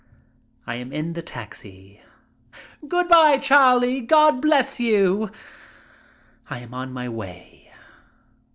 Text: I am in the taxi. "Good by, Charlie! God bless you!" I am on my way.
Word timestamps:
I 0.65 0.77
am 0.77 0.91
in 0.91 1.13
the 1.13 1.21
taxi. 1.21 2.01
"Good 2.87 3.07
by, 3.07 3.37
Charlie! 3.37 3.99
God 4.01 4.41
bless 4.41 4.79
you!" 4.79 5.29
I 6.49 6.57
am 6.57 6.73
on 6.73 6.91
my 6.91 7.07
way. 7.07 7.71